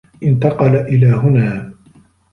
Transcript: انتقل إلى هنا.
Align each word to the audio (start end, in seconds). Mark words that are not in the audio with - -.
انتقل 0.23 0.75
إلى 0.75 1.07
هنا. 1.11 1.73